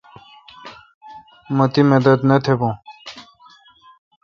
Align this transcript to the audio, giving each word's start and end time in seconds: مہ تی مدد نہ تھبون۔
مہ 1.55 1.65
تی 1.71 1.81
مدد 1.91 2.19
نہ 2.29 2.37
تھبون۔ 2.43 2.73